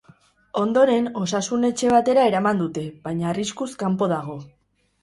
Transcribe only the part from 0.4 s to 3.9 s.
Ondoren, osasun-etxe batera eraman dute, baina arriskuz